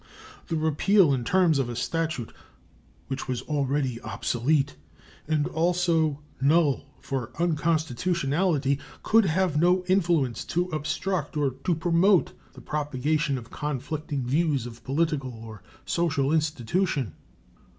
[0.47, 2.33] The repeal in terms of a statute,
[3.05, 4.75] which was already obsolete
[5.27, 12.61] and also null for unconstitutionality, could have no influence to obstruct or to promote the
[12.61, 17.13] propagation of conflicting views of political or social institution.